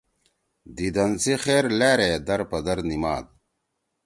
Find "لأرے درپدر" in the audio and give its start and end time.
1.79-2.77